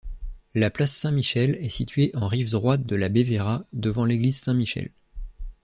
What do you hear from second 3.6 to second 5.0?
devant l'église Saint-Michel.